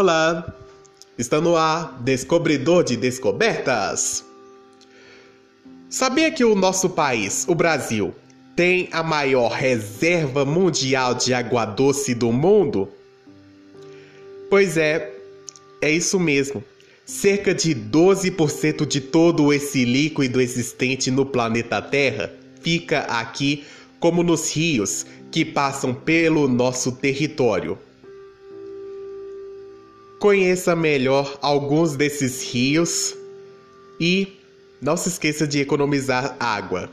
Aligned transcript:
Olá, 0.00 0.54
está 1.18 1.40
no 1.40 1.56
ar 1.56 2.00
Descobridor 2.02 2.84
de 2.84 2.96
Descobertas. 2.96 4.24
Sabia 5.90 6.30
que 6.30 6.44
o 6.44 6.54
nosso 6.54 6.90
país, 6.90 7.44
o 7.48 7.54
Brasil, 7.56 8.14
tem 8.54 8.88
a 8.92 9.02
maior 9.02 9.50
reserva 9.50 10.44
mundial 10.44 11.16
de 11.16 11.34
água 11.34 11.64
doce 11.64 12.14
do 12.14 12.30
mundo? 12.30 12.88
Pois 14.48 14.76
é, 14.76 15.12
é 15.82 15.90
isso 15.90 16.20
mesmo. 16.20 16.62
Cerca 17.04 17.52
de 17.52 17.74
12% 17.74 18.86
de 18.86 19.00
todo 19.00 19.52
esse 19.52 19.84
líquido 19.84 20.40
existente 20.40 21.10
no 21.10 21.26
planeta 21.26 21.82
Terra 21.82 22.32
fica 22.60 23.00
aqui, 23.00 23.64
como 23.98 24.22
nos 24.22 24.54
rios 24.54 25.04
que 25.32 25.44
passam 25.44 25.92
pelo 25.92 26.46
nosso 26.46 26.92
território. 26.92 27.76
Conheça 30.18 30.74
melhor 30.74 31.38
alguns 31.40 31.94
desses 31.94 32.42
rios 32.42 33.14
e 34.00 34.36
não 34.82 34.96
se 34.96 35.10
esqueça 35.10 35.46
de 35.46 35.60
economizar 35.60 36.36
água. 36.40 36.90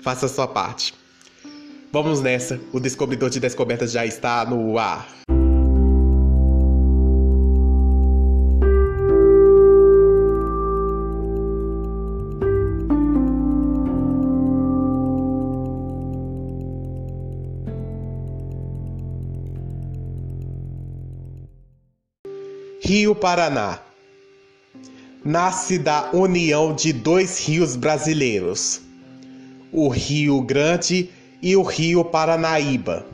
Faça 0.00 0.24
a 0.24 0.28
sua 0.30 0.48
parte. 0.48 0.94
Vamos 1.92 2.22
nessa, 2.22 2.58
o 2.72 2.80
Descobridor 2.80 3.28
de 3.28 3.38
Descobertas 3.38 3.92
já 3.92 4.06
está 4.06 4.46
no 4.46 4.78
ar. 4.78 5.23
Rio 22.86 23.14
Paraná 23.14 23.80
nasce 25.24 25.78
da 25.78 26.10
união 26.12 26.74
de 26.74 26.92
dois 26.92 27.38
rios 27.38 27.76
brasileiros, 27.76 28.82
o 29.72 29.88
Rio 29.88 30.42
Grande 30.42 31.08
e 31.40 31.56
o 31.56 31.62
Rio 31.62 32.04
Paranaíba, 32.04 33.06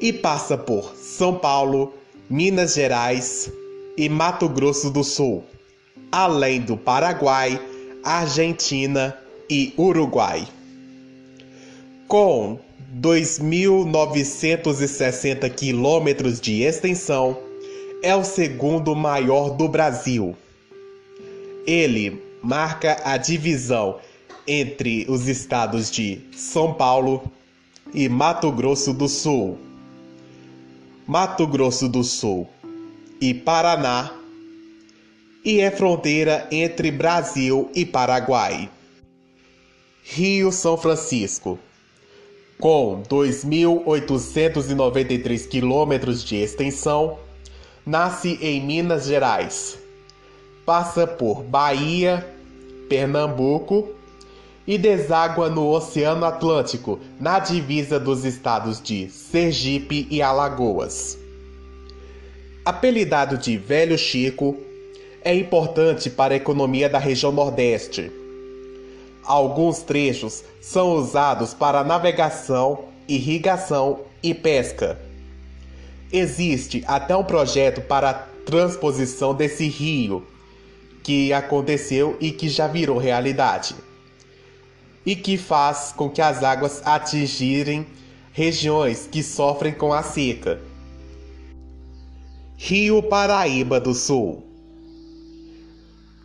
e 0.00 0.12
passa 0.12 0.58
por 0.58 0.96
São 0.96 1.38
Paulo, 1.38 1.94
Minas 2.28 2.74
Gerais 2.74 3.48
e 3.96 4.08
Mato 4.08 4.48
Grosso 4.48 4.90
do 4.90 5.04
Sul, 5.04 5.44
além 6.10 6.60
do 6.60 6.76
Paraguai, 6.76 7.62
Argentina 8.02 9.16
e 9.48 9.72
Uruguai. 9.78 10.44
Com 12.08 12.58
2.960 13.00 15.48
quilômetros 15.54 16.40
de 16.40 16.64
extensão, 16.64 17.51
é 18.02 18.16
o 18.16 18.24
segundo 18.24 18.96
maior 18.96 19.50
do 19.50 19.68
Brasil. 19.68 20.34
Ele 21.66 22.22
marca 22.42 23.00
a 23.04 23.16
divisão 23.16 23.98
entre 24.46 25.06
os 25.08 25.26
estados 25.28 25.90
de 25.90 26.20
São 26.32 26.74
Paulo 26.74 27.22
e 27.94 28.08
Mato 28.08 28.50
Grosso 28.50 28.92
do 28.92 29.08
Sul. 29.08 29.56
Mato 31.06 31.46
Grosso 31.46 31.88
do 31.88 32.02
Sul 32.02 32.48
e 33.20 33.32
Paraná, 33.32 34.12
e 35.44 35.60
é 35.60 35.70
fronteira 35.70 36.48
entre 36.50 36.90
Brasil 36.90 37.70
e 37.74 37.84
Paraguai. 37.84 38.68
Rio 40.02 40.50
São 40.50 40.76
Francisco, 40.76 41.56
com 42.58 43.04
2.893 43.08 45.48
quilômetros 45.48 46.24
de 46.24 46.34
extensão, 46.36 47.18
nasce 47.84 48.38
em 48.40 48.60
Minas 48.60 49.06
Gerais, 49.06 49.78
passa 50.64 51.06
por 51.06 51.42
Bahia, 51.42 52.26
Pernambuco 52.88 53.88
e 54.66 54.78
deságua 54.78 55.48
no 55.48 55.68
Oceano 55.68 56.24
Atlântico, 56.24 57.00
na 57.18 57.38
divisa 57.38 57.98
dos 57.98 58.24
estados 58.24 58.80
de 58.80 59.08
Sergipe 59.10 60.06
e 60.10 60.22
Alagoas. 60.22 61.18
Apelidado 62.64 63.36
de 63.36 63.56
Velho 63.56 63.98
Chico, 63.98 64.56
é 65.24 65.34
importante 65.34 66.08
para 66.08 66.34
a 66.34 66.36
economia 66.36 66.88
da 66.88 66.98
região 66.98 67.32
Nordeste. 67.32 68.10
Alguns 69.24 69.82
trechos 69.82 70.44
são 70.60 70.94
usados 70.94 71.54
para 71.54 71.84
navegação, 71.84 72.84
irrigação 73.08 74.00
e 74.22 74.34
pesca. 74.34 75.11
Existe 76.12 76.84
até 76.86 77.16
um 77.16 77.24
projeto 77.24 77.80
para 77.80 78.10
a 78.10 78.14
transposição 78.44 79.34
desse 79.34 79.66
rio, 79.66 80.26
que 81.02 81.32
aconteceu 81.32 82.16
e 82.20 82.30
que 82.30 82.48
já 82.48 82.66
virou 82.66 82.98
realidade, 82.98 83.74
e 85.06 85.16
que 85.16 85.38
faz 85.38 85.92
com 85.96 86.10
que 86.10 86.20
as 86.20 86.42
águas 86.42 86.82
atingirem 86.84 87.86
regiões 88.32 89.08
que 89.10 89.22
sofrem 89.22 89.72
com 89.72 89.92
a 89.92 90.02
seca. 90.02 90.60
Rio 92.56 93.02
Paraíba 93.02 93.80
do 93.80 93.92
Sul 93.92 94.44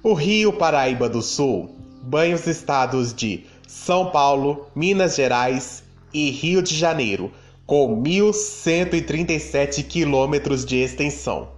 O 0.03 0.13
Rio 0.13 0.53
Paraíba 0.53 1.09
do 1.09 1.21
Sul 1.21 1.75
banha 2.03 2.35
os 2.35 2.45
estados 2.45 3.11
de 3.11 3.45
São 3.67 4.11
Paulo, 4.11 4.67
Minas 4.75 5.15
Gerais 5.15 5.83
e 6.13 6.29
Rio 6.29 6.61
de 6.61 6.75
Janeiro, 6.75 7.31
com 7.67 8.01
1.137 8.01 9.83
quilômetros 9.83 10.65
de 10.65 10.77
extensão. 10.77 11.49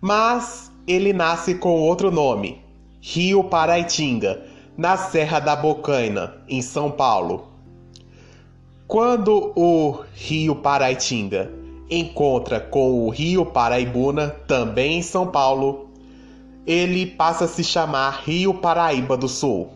Mas 0.00 0.72
ele 0.88 1.12
nasce 1.12 1.54
com 1.54 1.80
outro 1.80 2.10
nome, 2.10 2.60
Rio 3.00 3.44
Paraitinga, 3.44 4.42
na 4.76 4.96
Serra 4.96 5.38
da 5.38 5.54
Bocaina, 5.54 6.34
em 6.48 6.60
São 6.60 6.90
Paulo. 6.90 7.46
Quando 8.88 9.52
o 9.54 10.00
Rio 10.14 10.56
Paraitinga 10.56 11.48
encontra 11.88 12.58
com 12.58 13.06
o 13.06 13.08
Rio 13.08 13.46
Paraibuna, 13.46 14.30
também 14.48 14.98
em 14.98 15.02
São 15.02 15.28
Paulo, 15.28 15.90
ele 16.66 17.06
passa 17.06 17.44
a 17.44 17.48
se 17.48 17.62
chamar 17.62 18.22
Rio 18.24 18.52
Paraíba 18.54 19.16
do 19.16 19.28
Sul. 19.28 19.70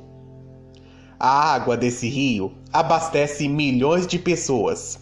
A 1.19 1.55
água 1.55 1.77
desse 1.77 2.09
rio 2.09 2.53
abastece 2.73 3.49
milhões 3.49 4.07
de 4.07 4.19
pessoas. 4.19 4.99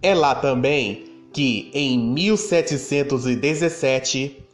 É 0.00 0.14
lá 0.14 0.32
também 0.34 1.04
que, 1.32 1.70
em 1.74 1.98
1717, 1.98 4.44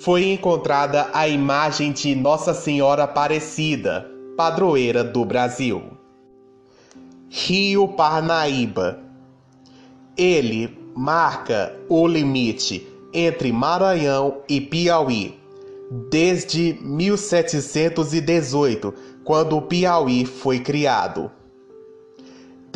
foi 0.00 0.32
encontrada 0.32 1.08
a 1.12 1.28
imagem 1.28 1.92
de 1.92 2.16
Nossa 2.16 2.52
Senhora 2.52 3.04
Aparecida, 3.04 4.10
padroeira 4.36 5.04
do 5.04 5.24
Brasil. 5.24 5.96
Rio 7.28 7.86
Parnaíba. 7.88 8.98
Ele 10.16 10.76
marca 10.96 11.74
o 11.88 12.06
limite 12.06 12.86
entre 13.12 13.50
Maranhão 13.52 14.38
e 14.48 14.60
Piauí 14.60 15.38
desde 16.10 16.76
1718, 16.80 18.92
quando 19.24 19.56
o 19.56 19.62
Piauí 19.62 20.24
foi 20.24 20.58
criado 20.58 21.30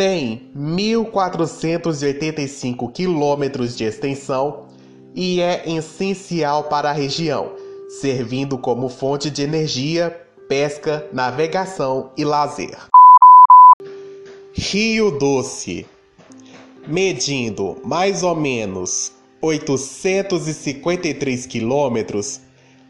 tem 0.00 0.48
1.485 0.56 2.90
quilômetros 2.90 3.76
de 3.76 3.84
extensão 3.84 4.68
e 5.14 5.42
é 5.42 5.70
essencial 5.70 6.64
para 6.64 6.88
a 6.88 6.94
região, 6.94 7.52
servindo 8.00 8.56
como 8.56 8.88
fonte 8.88 9.28
de 9.28 9.42
energia, 9.42 10.18
pesca, 10.48 11.06
navegação 11.12 12.12
e 12.16 12.24
lazer. 12.24 12.78
Rio 14.54 15.18
Doce, 15.18 15.86
medindo 16.86 17.76
mais 17.84 18.22
ou 18.22 18.34
menos 18.34 19.12
853 19.42 21.44
quilômetros, 21.44 22.40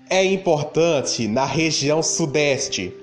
é 0.08 0.24
importante 0.24 1.26
na 1.26 1.44
região 1.44 2.04
sudeste 2.04 2.99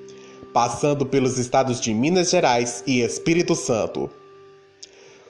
passando 0.58 1.06
pelos 1.06 1.38
estados 1.38 1.80
de 1.80 1.94
Minas 1.94 2.32
Gerais 2.32 2.84
e 2.88 3.02
Espírito 3.02 3.54
Santo. 3.54 4.10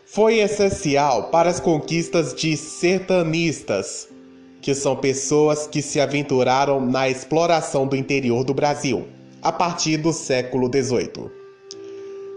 Foi 0.06 0.40
essencial 0.40 1.24
para 1.24 1.50
as 1.50 1.60
conquistas 1.60 2.34
de 2.34 2.56
sertanistas, 2.56 4.08
que 4.62 4.74
são 4.74 4.96
pessoas 4.96 5.68
que 5.68 5.82
se 5.82 6.00
aventuraram 6.00 6.80
na 6.80 7.10
exploração 7.10 7.86
do 7.86 7.98
interior 7.98 8.46
do 8.46 8.54
Brasil, 8.54 9.06
a 9.42 9.52
partir 9.52 9.98
do 9.98 10.14
século 10.14 10.72
XVIII. 10.74 11.30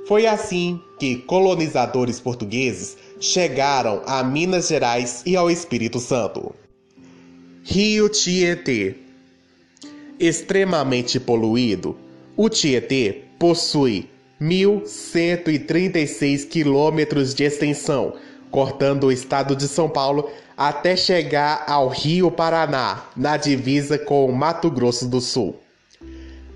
Foi 0.08 0.26
assim 0.26 0.80
que 0.98 1.14
colonizadores 1.14 2.18
portugueses 2.18 2.96
chegaram 3.20 4.02
a 4.04 4.24
Minas 4.24 4.66
Gerais 4.66 5.22
e 5.24 5.36
ao 5.36 5.48
Espírito 5.48 6.00
Santo. 6.00 6.52
Rio 7.62 8.08
Tietê 8.08 8.96
extremamente 10.18 11.20
poluído, 11.20 11.96
o 12.42 12.48
Tietê 12.48 13.24
possui 13.38 14.08
1.136 14.40 16.48
quilômetros 16.48 17.34
de 17.34 17.44
extensão, 17.44 18.14
cortando 18.50 19.08
o 19.08 19.12
estado 19.12 19.54
de 19.54 19.68
São 19.68 19.90
Paulo 19.90 20.30
até 20.56 20.96
chegar 20.96 21.64
ao 21.68 21.88
Rio 21.88 22.30
Paraná, 22.30 23.04
na 23.14 23.36
divisa 23.36 23.98
com 23.98 24.32
Mato 24.32 24.70
Grosso 24.70 25.06
do 25.06 25.20
Sul. 25.20 25.60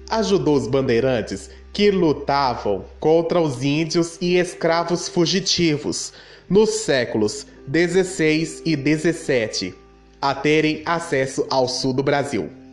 Ajudou 0.08 0.56
os 0.56 0.66
bandeirantes 0.66 1.50
que 1.70 1.90
lutavam 1.90 2.86
contra 2.98 3.38
os 3.38 3.62
índios 3.62 4.16
e 4.22 4.38
escravos 4.38 5.06
fugitivos 5.06 6.14
nos 6.48 6.70
séculos 6.70 7.46
16 7.66 8.62
e 8.64 8.74
17 8.74 9.74
a 10.18 10.34
terem 10.34 10.80
acesso 10.86 11.46
ao 11.50 11.68
sul 11.68 11.92
do 11.92 12.02
Brasil. 12.02 12.63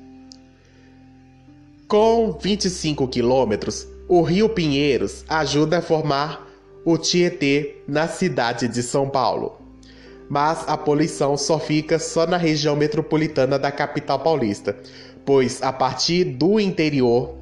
Com 1.92 2.32
25 2.32 3.06
quilômetros, 3.10 3.86
o 4.08 4.22
Rio 4.22 4.48
Pinheiros 4.48 5.26
ajuda 5.28 5.80
a 5.80 5.82
formar 5.82 6.48
o 6.86 6.98
Tietê 6.98 7.84
na 7.86 8.08
cidade 8.08 8.70
de 8.70 8.82
São 8.82 9.10
Paulo. 9.10 9.58
Mas 10.30 10.64
a 10.70 10.78
poluição 10.78 11.36
só 11.36 11.60
fica 11.60 12.00
só 12.00 12.26
na 12.26 12.38
região 12.38 12.78
metropolitana 12.78 13.60
da 13.60 13.74
capital 13.74 14.20
paulista, 14.20 14.80
pois 15.26 15.62
a 15.62 15.74
partir 15.74 16.24
do 16.24 16.62
interior 16.62 17.36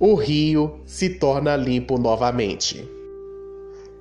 o 0.00 0.14
rio 0.14 0.80
se 0.86 1.10
torna 1.10 1.54
limpo 1.54 1.98
novamente. 1.98 2.88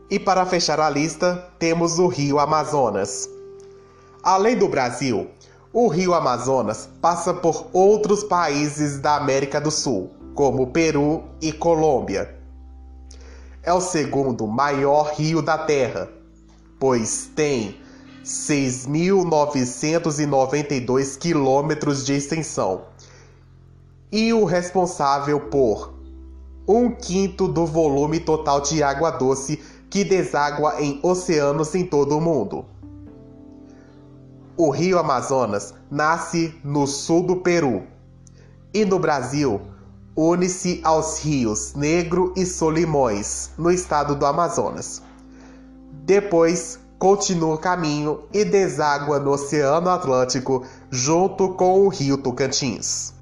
E 0.10 0.18
para 0.18 0.46
fechar 0.46 0.80
a 0.80 0.90
lista, 0.90 1.46
temos 1.60 2.00
o 2.00 2.08
Rio 2.08 2.40
Amazonas. 2.40 3.30
Além 4.24 4.58
do 4.58 4.70
Brasil, 4.70 5.28
o 5.74 5.88
Rio 5.88 6.14
Amazonas 6.14 6.88
passa 7.02 7.34
por 7.34 7.68
outros 7.74 8.24
países 8.24 9.00
da 9.00 9.16
América 9.16 9.60
do 9.60 9.70
Sul, 9.70 10.12
como 10.34 10.68
Peru 10.68 11.24
e 11.42 11.52
Colômbia. 11.52 12.34
É 13.62 13.74
o 13.74 13.82
segundo 13.82 14.48
maior 14.48 15.12
rio 15.14 15.42
da 15.42 15.58
Terra, 15.58 16.08
pois 16.80 17.30
tem 17.36 17.76
6.992 18.24 21.18
quilômetros 21.18 22.06
de 22.06 22.14
extensão 22.14 22.84
e 24.12 24.34
o 24.34 24.44
responsável 24.46 25.40
por 25.40 25.94
um 26.68 26.92
quinto 26.92 27.48
do 27.48 27.66
volume 27.66 28.20
total 28.20 28.62
de 28.62 28.84
água 28.84 29.10
doce 29.12 29.62
que 29.90 30.04
deságua 30.04 30.82
em 30.82 31.00
oceanos 31.02 31.74
em 31.76 31.86
todo 31.86 32.18
o 32.18 32.22
mundo. 32.22 32.66
O 34.58 34.72
rio 34.72 34.98
Amazonas 34.98 35.76
nasce 35.92 36.60
no 36.64 36.88
sul 36.88 37.22
do 37.28 37.36
Peru 37.36 37.84
e 38.74 38.84
no 38.84 38.98
Brasil 38.98 39.62
une-se 40.16 40.82
aos 40.84 41.24
rios 41.24 41.76
Negro 41.76 42.34
e 42.36 42.44
Solimões, 42.44 43.52
no 43.56 43.70
estado 43.70 44.16
do 44.16 44.26
Amazonas. 44.26 45.04
Depois 46.06 46.80
continua 46.98 47.54
o 47.54 47.58
caminho 47.60 48.24
e 48.34 48.44
deságua 48.44 49.20
no 49.20 49.34
Oceano 49.34 49.92
Atlântico 49.92 50.66
junto 50.90 51.54
com 51.54 51.86
o 51.86 51.88
rio 51.88 52.18
Tocantins. 52.18 53.14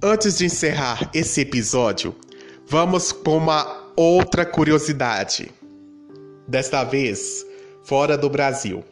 Antes 0.00 0.38
de 0.38 0.46
encerrar 0.46 1.10
esse 1.12 1.40
episódio, 1.40 2.14
vamos 2.68 3.10
com 3.10 3.38
uma 3.38 3.66
outra 3.96 4.46
curiosidade 4.46 5.52
desta 6.46 6.84
vez 6.84 7.44
fora 7.82 8.16
do 8.16 8.30
Brasil. 8.30 8.84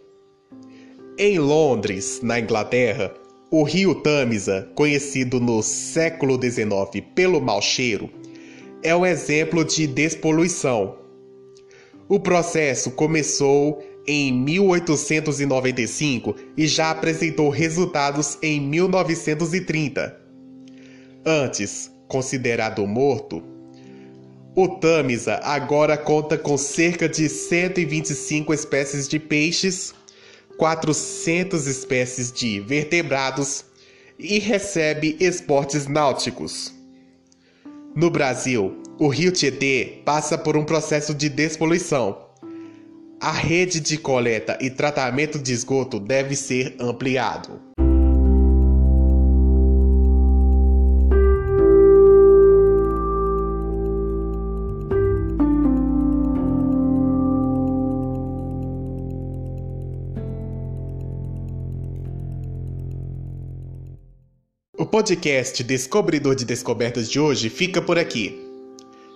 Em 1.16 1.38
Londres, 1.38 2.18
na 2.24 2.40
Inglaterra, 2.40 3.14
o 3.48 3.62
rio 3.62 3.94
Tamisa, 3.94 4.68
conhecido 4.74 5.38
no 5.38 5.62
século 5.62 6.36
XIX 6.42 7.06
pelo 7.14 7.40
mau 7.40 7.62
cheiro, 7.62 8.10
é 8.82 8.96
um 8.96 9.06
exemplo 9.06 9.64
de 9.64 9.86
despoluição. 9.86 10.96
O 12.08 12.18
processo 12.18 12.90
começou 12.90 13.80
em 14.08 14.32
1895 14.32 16.34
e 16.56 16.66
já 16.66 16.90
apresentou 16.90 17.48
resultados 17.48 18.36
em 18.42 18.60
1930. 18.60 20.20
Antes 21.24 21.92
considerado 22.08 22.84
morto, 22.88 23.40
o 24.56 24.68
Tamisa 24.68 25.36
agora 25.44 25.96
conta 25.96 26.36
com 26.36 26.58
cerca 26.58 27.08
de 27.08 27.28
125 27.28 28.52
espécies 28.52 29.06
de 29.06 29.20
peixes, 29.20 29.94
400 30.56 31.66
espécies 31.66 32.32
de 32.32 32.60
vertebrados 32.60 33.64
e 34.18 34.38
recebe 34.38 35.16
esportes 35.20 35.86
náuticos. 35.86 36.72
No 37.94 38.10
Brasil, 38.10 38.80
o 38.98 39.08
rio 39.08 39.32
Tietê 39.32 40.02
passa 40.04 40.38
por 40.38 40.56
um 40.56 40.64
processo 40.64 41.14
de 41.14 41.28
despoluição. 41.28 42.24
A 43.20 43.32
rede 43.32 43.80
de 43.80 43.96
coleta 43.96 44.58
e 44.60 44.70
tratamento 44.70 45.38
de 45.38 45.52
esgoto 45.52 45.98
deve 45.98 46.36
ser 46.36 46.76
ampliado. 46.78 47.73
O 64.84 64.86
podcast 64.86 65.64
Descobridor 65.64 66.34
de 66.34 66.44
Descobertas 66.44 67.08
de 67.08 67.18
hoje 67.18 67.48
fica 67.48 67.80
por 67.80 67.98
aqui. 67.98 68.38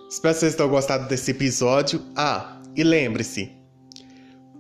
Espero 0.09 0.33
que 0.33 0.41
vocês 0.41 0.55
tenham 0.55 0.71
gostado 0.71 1.07
desse 1.07 1.33
episódio. 1.33 2.03
Ah, 2.17 2.63
e 2.75 2.83
lembre-se: 2.83 3.53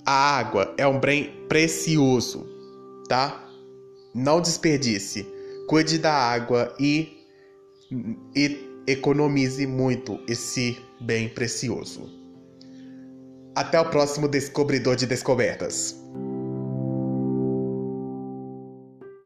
a 0.05 0.37
água 0.37 0.75
é 0.77 0.87
um 0.87 1.01
bem 1.01 1.47
precioso, 1.49 2.47
tá? 3.09 3.43
Não 4.15 4.39
desperdice. 4.39 5.27
Cuide 5.67 5.97
da 5.97 6.13
água 6.13 6.75
e, 6.79 7.25
e 8.37 8.83
economize 8.87 9.67
muito 9.67 10.21
esse 10.29 10.77
bem 11.01 11.27
precioso. 11.31 12.03
Até 13.55 13.81
o 13.81 13.89
próximo 13.89 14.29
Descobridor 14.29 14.95
de 14.95 15.07
Descobertas. 15.07 15.97